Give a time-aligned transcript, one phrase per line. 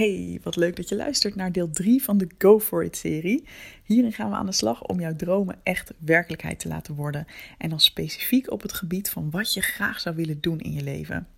[0.00, 3.44] Hey, wat leuk dat je luistert naar deel 3 van de Go For It serie.
[3.84, 7.26] Hierin gaan we aan de slag om jouw dromen echt werkelijkheid te laten worden.
[7.58, 10.82] En dan specifiek op het gebied van wat je graag zou willen doen in je
[10.82, 11.28] leven.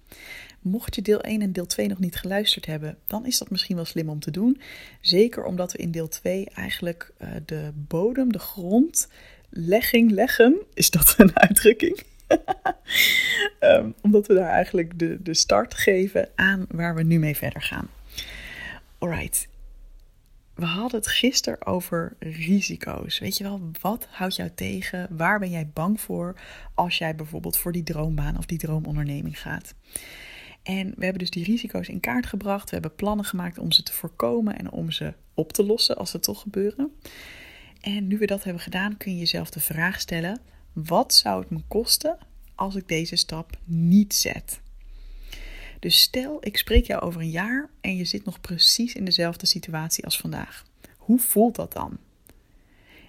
[0.61, 3.77] Mocht je deel 1 en deel 2 nog niet geluisterd hebben, dan is dat misschien
[3.77, 4.61] wel slim om te doen.
[5.01, 10.57] Zeker omdat we in deel 2 eigenlijk uh, de bodem, de grondlegging leggen.
[10.75, 12.03] Is dat een uitdrukking?
[13.61, 17.63] um, omdat we daar eigenlijk de, de start geven aan waar we nu mee verder
[17.63, 17.89] gaan.
[19.03, 19.49] Alright.
[20.55, 23.19] We hadden het gisteren over risico's.
[23.19, 25.17] Weet je wel, wat houdt jou tegen?
[25.17, 26.41] Waar ben jij bang voor
[26.75, 29.75] als jij bijvoorbeeld voor die droombaan of die droomonderneming gaat?
[30.63, 32.65] En we hebben dus die risico's in kaart gebracht.
[32.65, 36.11] We hebben plannen gemaakt om ze te voorkomen en om ze op te lossen als
[36.11, 36.93] ze toch gebeuren.
[37.81, 40.41] En nu we dat hebben gedaan, kun je jezelf de vraag stellen:
[40.73, 42.19] wat zou het me kosten
[42.55, 44.62] als ik deze stap niet zet?
[45.83, 49.47] Dus stel, ik spreek jou over een jaar en je zit nog precies in dezelfde
[49.47, 50.65] situatie als vandaag.
[50.97, 51.99] Hoe voelt dat dan?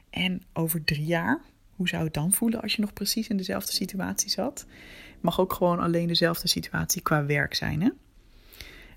[0.10, 1.42] En over drie jaar,
[1.76, 4.66] hoe zou het dan voelen als je nog precies in dezelfde situatie zat?
[5.22, 7.90] Mag ook gewoon alleen dezelfde situatie qua werk zijn, hè?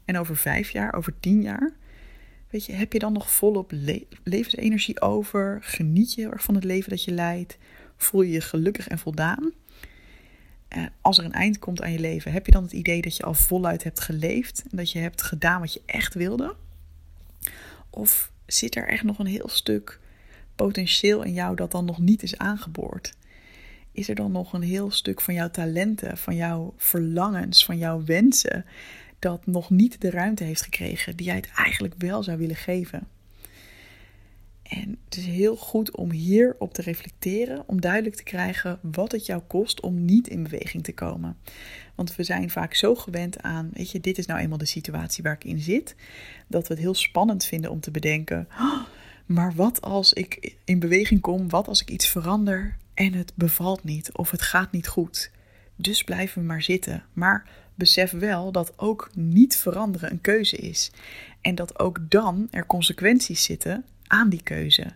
[0.05, 1.73] En over vijf jaar, over tien jaar,
[2.51, 3.73] weet je, heb je dan nog volop
[4.23, 5.59] levensenergie over?
[5.63, 7.59] Geniet je van het leven dat je leidt?
[7.97, 9.53] Voel je je gelukkig en voldaan?
[10.69, 13.17] Eh, als er een eind komt aan je leven, heb je dan het idee dat
[13.17, 16.55] je al voluit hebt geleefd en dat je hebt gedaan wat je echt wilde?
[17.91, 20.01] Of zit er echt nog een heel stuk
[20.57, 23.15] potentieel in jou dat dan nog niet is aangeboord?
[23.93, 28.05] Is er dan nog een heel stuk van jouw talenten, van jouw verlangens, van jouw
[28.05, 28.65] wensen,
[29.19, 33.09] dat nog niet de ruimte heeft gekregen die jij het eigenlijk wel zou willen geven?
[34.69, 39.27] En het is heel goed om hierop te reflecteren, om duidelijk te krijgen wat het
[39.27, 41.37] jou kost om niet in beweging te komen.
[41.95, 45.23] Want we zijn vaak zo gewend aan, weet je, dit is nou eenmaal de situatie
[45.23, 45.95] waar ik in zit,
[46.47, 48.83] dat we het heel spannend vinden om te bedenken, oh,
[49.27, 53.85] maar wat als ik in beweging kom, wat als ik iets verander en het bevalt
[53.85, 55.31] niet of het gaat niet goed.
[55.77, 57.05] Dus blijven we maar zitten.
[57.13, 60.91] Maar besef wel dat ook niet veranderen een keuze is.
[61.41, 64.93] En dat ook dan er consequenties zitten aan die keuze.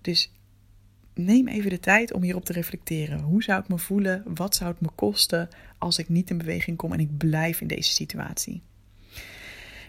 [0.00, 0.32] Dus
[1.14, 3.20] neem even de tijd om hierop te reflecteren.
[3.20, 4.22] Hoe zou ik me voelen?
[4.34, 5.48] Wat zou het me kosten
[5.78, 8.62] als ik niet in beweging kom en ik blijf in deze situatie?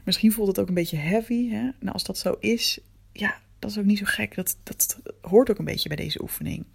[0.03, 1.49] Misschien voelt het ook een beetje heavy.
[1.49, 1.61] Hè?
[1.61, 2.79] Nou, als dat zo is,
[3.13, 4.35] ja, dat is ook niet zo gek.
[4.35, 6.65] Dat, dat hoort ook een beetje bij deze oefening.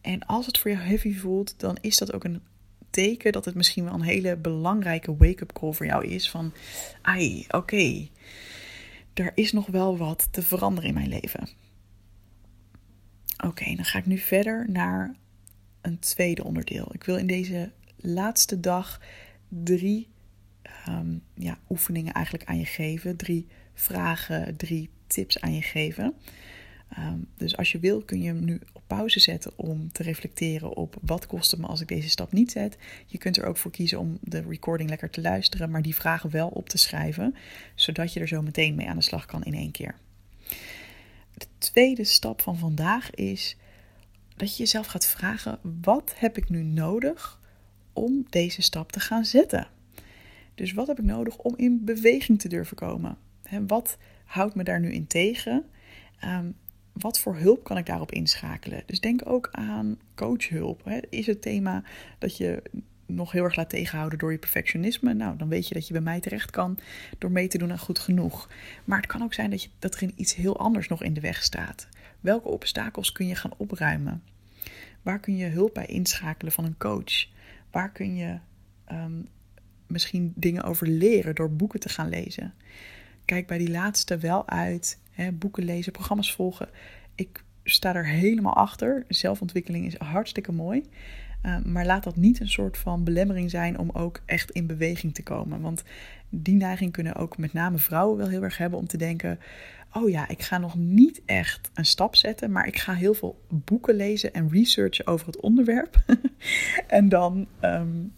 [0.00, 2.42] En als het voor jou heavy voelt, dan is dat ook een
[2.90, 6.30] teken dat het misschien wel een hele belangrijke wake-up call voor jou is.
[6.30, 6.52] Van,
[7.02, 8.08] ai, oké,
[9.18, 11.48] er is nog wel wat te veranderen in mijn leven.
[13.44, 15.14] Oké, dan ga ik nu verder naar
[15.80, 16.88] een tweede onderdeel.
[16.92, 19.00] Ik wil in deze laatste dag
[19.48, 20.08] drie
[20.88, 23.16] um, ja, oefeningen eigenlijk aan je geven.
[23.16, 26.14] Drie vragen, drie tips aan je geven.
[26.98, 30.96] Um, dus als je wil kun je hem nu pauze zetten om te reflecteren op
[31.02, 32.76] wat kost het me als ik deze stap niet zet.
[33.06, 36.30] Je kunt er ook voor kiezen om de recording lekker te luisteren, maar die vragen
[36.30, 37.34] wel op te schrijven,
[37.74, 39.94] zodat je er zo meteen mee aan de slag kan in één keer.
[41.34, 43.56] De tweede stap van vandaag is
[44.36, 47.40] dat je jezelf gaat vragen: wat heb ik nu nodig
[47.92, 49.68] om deze stap te gaan zetten?
[50.54, 53.18] Dus wat heb ik nodig om in beweging te durven komen?
[53.66, 55.64] wat houdt me daar nu in tegen?
[56.24, 56.56] Um,
[57.00, 58.82] wat voor hulp kan ik daarop inschakelen?
[58.86, 60.84] Dus denk ook aan coachhulp.
[60.84, 60.98] Hè.
[61.10, 61.82] Is het thema
[62.18, 62.62] dat je
[63.06, 65.14] nog heel erg laat tegenhouden door je perfectionisme?
[65.14, 66.78] Nou, dan weet je dat je bij mij terecht kan
[67.18, 68.48] door mee te doen aan goed genoeg.
[68.84, 71.20] Maar het kan ook zijn dat, je, dat er iets heel anders nog in de
[71.20, 71.88] weg staat.
[72.20, 74.22] Welke obstakels kun je gaan opruimen?
[75.02, 77.26] Waar kun je hulp bij inschakelen van een coach?
[77.70, 78.38] Waar kun je
[78.92, 79.28] um,
[79.86, 82.54] misschien dingen over leren door boeken te gaan lezen?
[83.28, 86.68] Kijk bij die laatste wel uit hè, boeken lezen, programma's volgen.
[87.14, 89.04] Ik sta er helemaal achter.
[89.08, 90.82] Zelfontwikkeling is hartstikke mooi.
[91.42, 95.14] Uh, maar laat dat niet een soort van belemmering zijn om ook echt in beweging
[95.14, 95.60] te komen.
[95.60, 95.82] Want
[96.28, 99.38] die neiging kunnen ook met name vrouwen wel heel erg hebben om te denken:
[99.92, 103.44] oh ja, ik ga nog niet echt een stap zetten, maar ik ga heel veel
[103.48, 106.04] boeken lezen en researchen over het onderwerp.
[106.86, 108.12] en dan, um,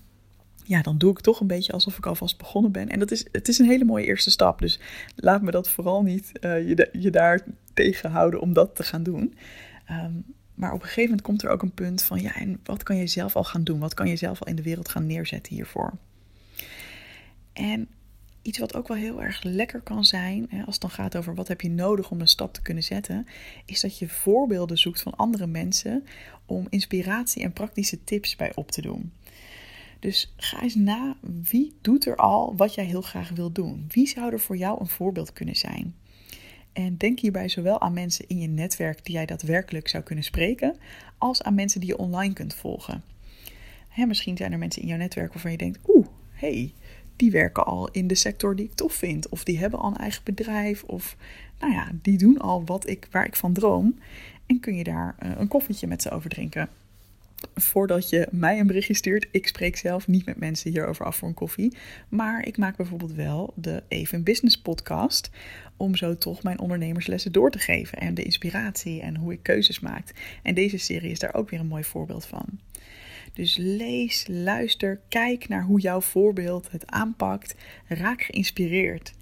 [0.70, 2.88] ja, dan doe ik toch een beetje alsof ik alvast begonnen ben.
[2.88, 4.58] En dat is, het is een hele mooie eerste stap.
[4.58, 4.80] Dus
[5.16, 9.34] laat me dat vooral niet uh, je, je daar tegenhouden om dat te gaan doen.
[9.90, 10.24] Um,
[10.54, 12.96] maar op een gegeven moment komt er ook een punt van, ja, en wat kan
[12.96, 13.78] je zelf al gaan doen?
[13.78, 15.92] Wat kan je zelf al in de wereld gaan neerzetten hiervoor?
[17.52, 17.88] En
[18.42, 21.48] iets wat ook wel heel erg lekker kan zijn, als het dan gaat over wat
[21.48, 23.26] heb je nodig om een stap te kunnen zetten,
[23.64, 26.04] is dat je voorbeelden zoekt van andere mensen
[26.46, 29.12] om inspiratie en praktische tips bij op te doen.
[30.00, 33.84] Dus ga eens na, wie doet er al wat jij heel graag wil doen?
[33.88, 35.94] Wie zou er voor jou een voorbeeld kunnen zijn?
[36.72, 40.76] En denk hierbij zowel aan mensen in je netwerk die jij daadwerkelijk zou kunnen spreken,
[41.18, 43.02] als aan mensen die je online kunt volgen.
[43.88, 46.72] Hè, misschien zijn er mensen in jouw netwerk waarvan je denkt: oeh, hey,
[47.16, 49.28] die werken al in de sector die ik tof vind.
[49.28, 50.82] Of die hebben al een eigen bedrijf.
[50.82, 51.16] Of
[51.58, 53.98] nou ja, die doen al wat ik, waar ik van droom.
[54.46, 56.68] En kun je daar uh, een koffietje met ze over drinken.
[57.54, 61.28] Voordat je mij een berichtje stuurt, ik spreek zelf niet met mensen hierover af voor
[61.28, 61.76] een koffie.
[62.08, 65.30] Maar ik maak bijvoorbeeld wel de Even Business podcast.
[65.76, 67.98] Om zo toch mijn ondernemerslessen door te geven.
[67.98, 70.38] En de inspiratie en hoe ik keuzes maak.
[70.42, 72.46] En deze serie is daar ook weer een mooi voorbeeld van.
[73.32, 77.54] Dus lees, luister, kijk naar hoe jouw voorbeeld het aanpakt.
[77.88, 79.12] Raak geïnspireerd.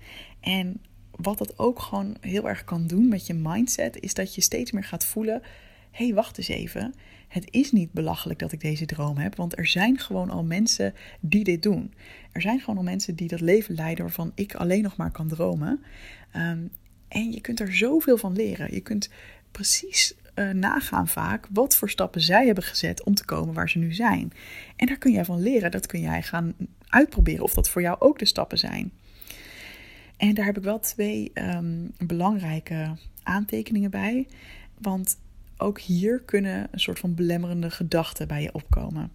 [0.40, 0.80] En
[1.10, 4.72] wat dat ook gewoon heel erg kan doen met je mindset, is dat je steeds
[4.72, 5.42] meer gaat voelen:
[5.90, 6.94] hé, hey, wacht eens even.
[7.28, 10.94] Het is niet belachelijk dat ik deze droom heb, want er zijn gewoon al mensen
[11.20, 11.94] die dit doen.
[12.32, 15.28] Er zijn gewoon al mensen die dat leven leiden waarvan ik alleen nog maar kan
[15.28, 15.82] dromen.
[16.32, 16.66] Ehm,
[17.08, 18.74] en je kunt er zoveel van leren.
[18.74, 19.10] Je kunt
[19.50, 23.78] precies uh, nagaan vaak wat voor stappen zij hebben gezet om te komen waar ze
[23.78, 24.32] nu zijn.
[24.76, 26.54] En daar kun jij van leren, dat kun jij gaan
[26.88, 28.92] uitproberen of dat voor jou ook de stappen zijn.
[30.16, 34.26] En daar heb ik wel twee um, belangrijke aantekeningen bij.
[34.78, 35.18] Want
[35.58, 39.10] ook hier kunnen een soort van belemmerende gedachten bij je opkomen.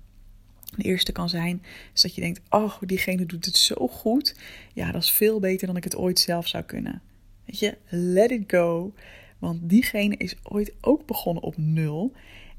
[0.76, 1.64] De eerste kan zijn
[1.94, 4.36] is dat je denkt: Oh, diegene doet het zo goed.
[4.74, 7.02] Ja, dat is veel beter dan ik het ooit zelf zou kunnen.
[7.46, 8.94] Weet je, let it go.
[9.40, 12.14] Want diegene is ooit ook begonnen op nul.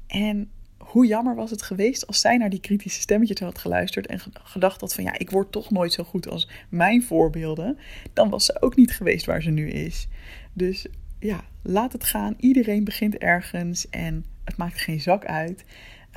[0.07, 4.19] En hoe jammer was het geweest als zij naar die kritische stemmetjes had geluisterd en
[4.33, 7.77] gedacht had van ja, ik word toch nooit zo goed als mijn voorbeelden.
[8.13, 10.07] Dan was ze ook niet geweest waar ze nu is.
[10.53, 10.85] Dus
[11.19, 12.35] ja, laat het gaan.
[12.37, 15.65] Iedereen begint ergens en het maakt geen zak uit.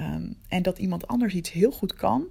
[0.01, 2.27] Um, en dat iemand anders iets heel goed kan,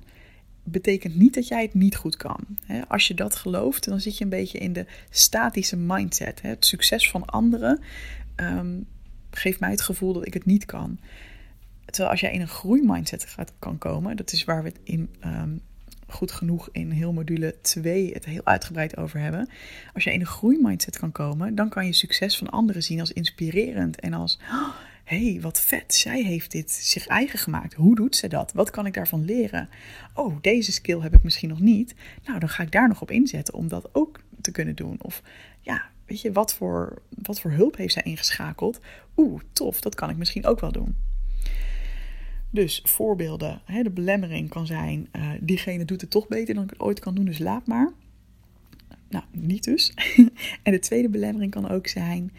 [0.64, 2.40] betekent niet dat jij het niet goed kan.
[2.88, 6.42] Als je dat gelooft, dan zit je een beetje in de statische mindset.
[6.42, 7.80] Het succes van anderen
[8.36, 8.86] um,
[9.32, 11.00] geeft mij het gevoel dat ik het niet kan.
[11.86, 15.10] Terwijl als jij in een groeimindset gaat, kan komen, dat is waar we het in
[15.26, 15.62] um,
[16.08, 19.50] goed genoeg in heel module 2 het heel uitgebreid over hebben.
[19.94, 23.14] Als jij in een groeimindset kan komen, dan kan je succes van anderen zien als
[23.14, 24.40] inspirerend en als.
[24.52, 24.70] Oh,
[25.04, 27.74] hey, wat vet, zij heeft dit zich eigen gemaakt.
[27.74, 28.52] Hoe doet ze dat?
[28.54, 29.70] Wat kan ik daarvan leren?
[30.14, 31.96] Oh, deze skill heb ik misschien nog niet.
[32.26, 34.98] Nou, dan ga ik daar nog op inzetten om dat ook te kunnen doen.
[35.02, 35.22] Of
[35.62, 38.80] ja, weet je, wat voor, wat voor hulp heeft zij ingeschakeld?
[39.18, 40.96] Oeh, tof, dat kan ik misschien ook wel doen.
[42.50, 46.70] Dus voorbeelden, hè, de belemmering kan zijn, uh, diegene doet het toch beter dan ik
[46.70, 47.92] het ooit kan doen, dus laat maar.
[49.10, 49.94] Nou, niet dus.
[50.64, 52.32] en de tweede belemmering kan ook zijn,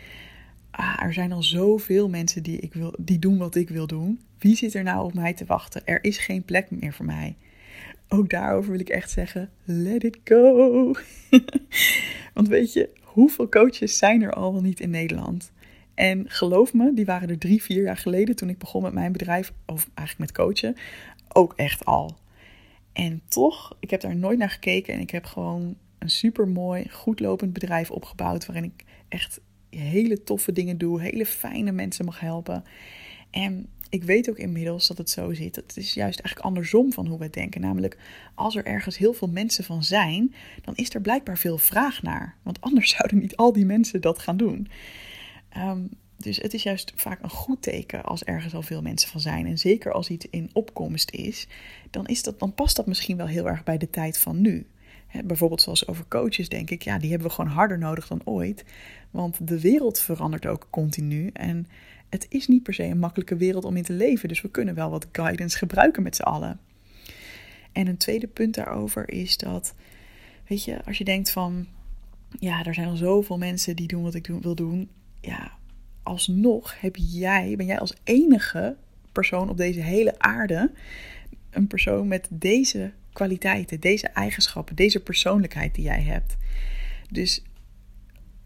[0.71, 4.21] ah, er zijn al zoveel mensen die, ik wil, die doen wat ik wil doen.
[4.39, 5.87] Wie zit er nou op mij te wachten?
[5.87, 7.37] Er is geen plek meer voor mij.
[8.09, 10.95] Ook daarover wil ik echt zeggen, let it go.
[12.35, 15.53] Want weet je, hoeveel coaches zijn er al niet in Nederland?
[15.99, 19.13] En geloof me, die waren er drie, vier jaar geleden toen ik begon met mijn
[19.13, 20.77] bedrijf, of eigenlijk met coachen,
[21.29, 22.17] ook echt al.
[22.93, 26.89] En toch, ik heb daar nooit naar gekeken en ik heb gewoon een super mooi,
[26.91, 29.41] goed lopend bedrijf opgebouwd waarin ik echt
[29.71, 32.65] hele toffe dingen doe, hele fijne mensen mag helpen.
[33.31, 35.57] En ik weet ook inmiddels dat het zo zit.
[35.57, 37.61] Het is juist eigenlijk andersom van hoe we denken.
[37.61, 37.99] Namelijk,
[38.35, 42.37] als er ergens heel veel mensen van zijn, dan is er blijkbaar veel vraag naar.
[42.43, 44.69] Want anders zouden niet al die mensen dat gaan doen.
[45.49, 45.81] Ehm,
[46.17, 49.47] dus het is juist vaak een goed teken als ergens al veel mensen van zijn.
[49.47, 51.47] En zeker als iets in opkomst is,
[51.91, 54.67] dan, is dat, dan past dat misschien wel heel erg bij de tijd van nu.
[55.25, 58.65] bijvoorbeeld zoals over coaches denk ik, ja, die hebben we gewoon harder nodig dan ooit.
[59.11, 61.31] Want de wereld verandert ook continu.
[61.33, 61.67] En
[62.09, 64.29] het is niet per se een makkelijke wereld om in te leven.
[64.29, 66.61] Dus we kunnen wel wat guidance gebruiken met z'n allen.
[67.73, 69.75] En een tweede punt daarover is dat,
[70.47, 71.67] weet je, als je denkt van,
[72.39, 74.89] ja, er zijn al zoveel mensen die doen wat ik wil doen.
[75.21, 75.53] Ja,
[76.03, 78.77] alsnog heb jij, ben jij als enige
[79.13, 80.71] persoon op deze hele aarde
[81.51, 86.37] een persoon met deze kwaliteiten, deze eigenschappen, deze persoonlijkheid die jij hebt.
[87.11, 87.43] Dus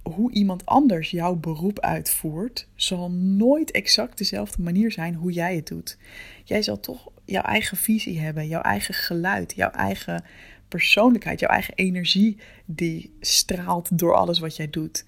[0.03, 5.67] hoe iemand anders jouw beroep uitvoert, zal nooit exact dezelfde manier zijn hoe jij het
[5.67, 5.99] doet.
[6.45, 10.25] Jij zal toch jouw eigen visie hebben, jouw eigen geluid, jouw eigen
[10.69, 15.05] persoonlijkheid, jouw eigen energie die straalt door alles wat jij doet.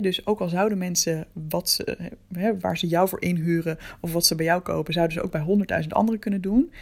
[0.00, 1.84] Dus ook al zouden mensen wat
[2.60, 5.40] waar ze jou voor inhuren of wat ze bij jou kopen, zouden ze ook bij
[5.40, 6.72] honderdduizend anderen kunnen doen.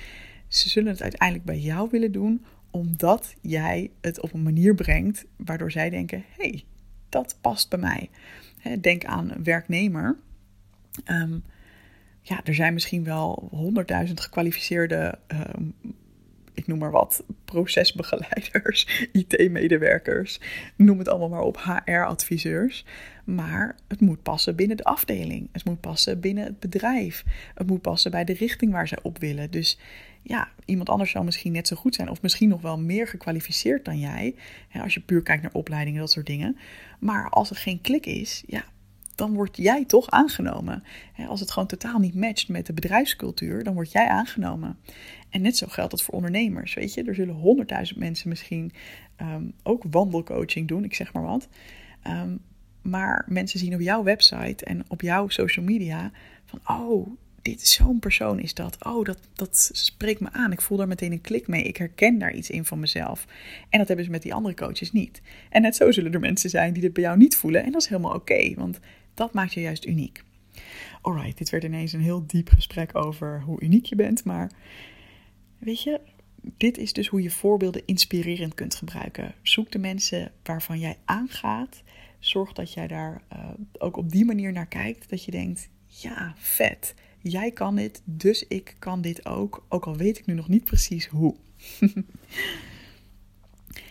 [0.48, 5.24] Ze zullen het uiteindelijk bij jou willen doen, omdat jij het op een manier brengt
[5.36, 6.64] waardoor zij denken: hey,
[7.08, 8.10] dat past bij mij.
[8.80, 10.16] denk aan een werknemer.
[11.04, 11.38] Ehm,
[12.20, 15.64] ja, er zijn misschien wel honderdduizend gekwalificeerde ehm,
[16.54, 20.40] ik noem maar wat, procesbegeleiders, IT-medewerkers,
[20.76, 22.84] noem het allemaal maar op, HR-adviseurs.
[23.24, 25.48] Maar het moet passen binnen de afdeling.
[25.52, 27.24] Het moet passen binnen het bedrijf.
[27.54, 29.50] Het moet passen bij de richting waar zij op willen.
[29.50, 29.78] Dus
[30.22, 33.84] ja, iemand anders zou misschien net zo goed zijn, of misschien nog wel meer gekwalificeerd
[33.84, 34.34] dan jij.
[34.82, 36.56] als je puur kijkt naar opleidingen, dat soort dingen.
[36.98, 38.64] Maar als er geen klik is, ja,
[39.14, 40.82] dan word jij toch aangenomen.
[41.28, 44.78] Als het gewoon totaal niet matcht met de bedrijfscultuur, dan word jij aangenomen.
[45.30, 46.74] En net zo geldt dat voor ondernemers.
[46.74, 48.72] Weet je, er zullen honderdduizend mensen misschien
[49.16, 51.48] ehm, ook wandelcoaching doen, ik zeg maar wat.
[52.02, 52.36] Ehm,
[52.82, 56.10] maar mensen zien op jouw website en op jouw social media
[56.44, 57.08] van, oh,
[57.42, 58.84] dit zo'n persoon is dat.
[58.84, 60.52] Oh, dat, dat spreekt me aan.
[60.52, 61.62] Ik voel daar meteen een klik mee.
[61.62, 63.26] Ik herken daar iets in van mezelf.
[63.68, 65.22] En dat hebben ze met die andere coaches niet.
[65.50, 67.64] En net zo zullen er mensen zijn die dit bij jou niet voelen.
[67.64, 68.80] En dat is helemaal oké, want
[69.14, 70.24] dat maakt je juist uniek.
[71.00, 74.24] Alright, dit werd ineens een heel diep gesprek over hoe uniek je bent.
[74.24, 74.50] Maar
[75.58, 76.00] weet je,
[76.56, 79.34] dit is dus hoe je voorbeelden inspirerend kunt gebruiken.
[79.42, 81.82] Zoek de mensen waarvan jij aangaat.
[82.18, 85.10] Zorg dat jij daar uh, ook op die manier naar kijkt.
[85.10, 86.94] Dat je denkt, ja, vet.
[87.18, 89.66] Jij kan dit, dus ik kan dit ook.
[89.68, 91.36] Ook al weet ik nu nog niet precies hoe.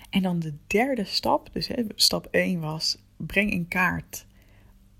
[0.10, 1.50] en dan de derde stap.
[1.54, 4.25] Dus hè, stap 1 was, breng in kaart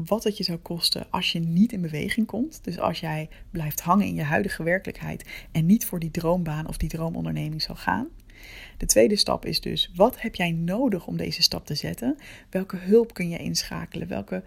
[0.06, 2.64] wat het je zou kosten als je niet in beweging komt.
[2.64, 6.78] Dus als jij blijft hangen in je huidige werkelijkheid en niet voor die droombaan of
[6.78, 8.08] die droomonderneming zal gaan.
[8.78, 12.18] De tweede stap is dus, wat heb jij nodig om deze stap te zetten?
[12.50, 14.08] Welke hulp kun je inschakelen?
[14.08, 14.44] Welke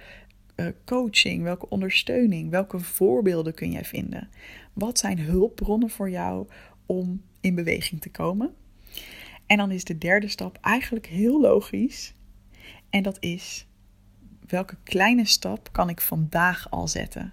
[0.56, 4.28] uh, coaching, welke ondersteuning, welke voorbeelden kun jij vinden?
[4.72, 6.46] Wat zijn hulpbronnen voor jou
[6.86, 8.54] om in beweging te komen?
[9.46, 12.14] En dan is de derde stap eigenlijk heel logisch.
[12.90, 13.66] En dat is
[14.54, 17.32] welke kleine stap kan ik vandaag al zetten?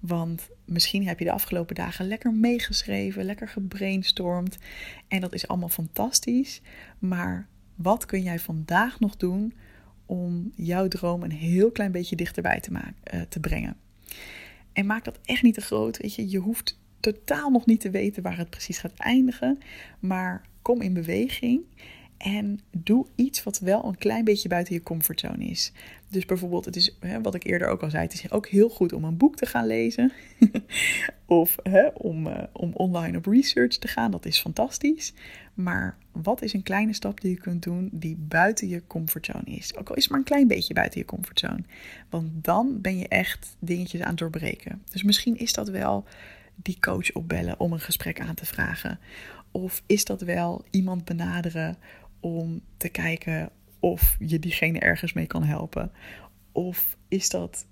[0.00, 4.58] Want misschien heb je de afgelopen dagen lekker meegeschreven, lekker gebrainstormd.
[5.08, 6.60] En dat is allemaal fantastisch.
[6.98, 9.54] Maar wat kun jij vandaag nog doen
[10.06, 13.76] om jouw droom een heel klein beetje dichterbij te, maken, uh, te brengen?
[14.72, 15.96] En maak dat echt niet te groot.
[15.96, 19.58] Weet je, je hoeft totaal nog niet te weten waar het precies gaat eindigen.
[19.98, 21.60] Maar kom in beweging.
[22.18, 25.72] En doe iets wat wel een klein beetje buiten je comfortzone is.
[26.08, 28.68] Dus bijvoorbeeld, het is hè, wat ik eerder ook al zei, het is ook heel
[28.68, 30.12] goed om een boek te gaan lezen.
[31.26, 35.12] of hè, om, uh, om online op research te gaan, dat is fantastisch.
[35.54, 39.76] Maar wat is een kleine stap die je kunt doen die buiten je comfortzone is?
[39.76, 41.62] Ook al is het maar een klein beetje buiten je comfortzone.
[42.08, 44.82] Want dan ben je echt dingetjes aan het doorbreken.
[44.90, 46.04] Dus misschien is dat wel
[46.54, 48.98] die coach opbellen om een gesprek aan te vragen.
[49.50, 51.76] Of is dat wel iemand benaderen
[52.20, 55.92] om te kijken of je diegene ergens mee kan helpen?
[56.52, 57.66] Of is dat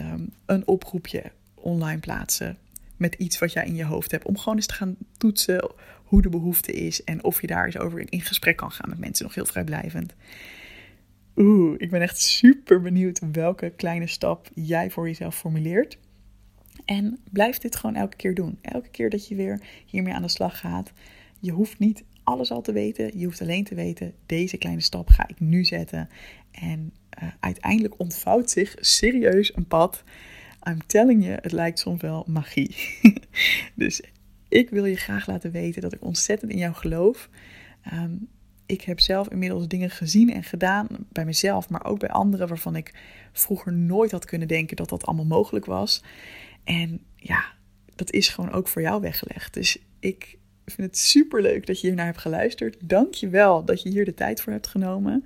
[0.00, 1.22] um, een oproepje
[1.54, 2.58] online plaatsen
[2.96, 5.70] met iets wat jij in je hoofd hebt, om gewoon eens te gaan toetsen
[6.04, 8.98] hoe de behoefte is en of je daar eens over in gesprek kan gaan met
[8.98, 10.14] mensen, nog heel vrijblijvend.
[11.36, 15.98] Oeh, ik ben echt super benieuwd welke kleine stap jij voor jezelf formuleert.
[16.84, 18.58] En blijf dit gewoon elke keer doen.
[18.62, 20.92] Elke keer dat je weer hiermee aan de slag gaat.
[21.40, 23.18] Je hoeft niet alles al te weten.
[23.18, 26.08] Je hoeft alleen te weten, deze kleine stap ga ik nu zetten.
[26.50, 26.92] En
[27.22, 30.04] uh, uiteindelijk ontvouwt zich serieus een pad.
[30.68, 32.76] I'm telling you, het lijkt soms wel magie.
[33.74, 34.02] dus
[34.48, 37.30] ik wil je graag laten weten dat ik ontzettend in jou geloof.
[37.92, 38.28] Um,
[38.66, 42.76] ik heb zelf inmiddels dingen gezien en gedaan bij mezelf, maar ook bij anderen waarvan
[42.76, 42.94] ik
[43.32, 46.02] vroeger nooit had kunnen denken dat dat allemaal mogelijk was.
[46.64, 47.44] En ja,
[47.94, 49.54] dat is gewoon ook voor jou weggelegd.
[49.54, 52.76] Dus ik ik vind het super leuk dat je hier naar hebt geluisterd.
[52.80, 55.24] Dank je wel dat je hier de tijd voor hebt genomen.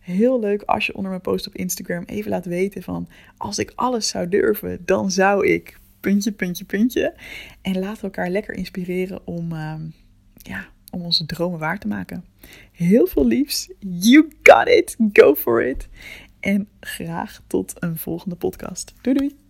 [0.00, 3.72] Heel leuk als je onder mijn post op Instagram even laat weten van als ik
[3.74, 7.14] alles zou durven, dan zou ik puntje, puntje, puntje.
[7.62, 9.74] En laat elkaar lekker inspireren om, uh,
[10.36, 12.24] ja, om onze dromen waar te maken.
[12.72, 13.70] Heel veel liefs.
[13.78, 14.96] You got it.
[15.12, 15.88] Go for it.
[16.40, 18.94] En graag tot een volgende podcast.
[19.00, 19.49] Doei doei!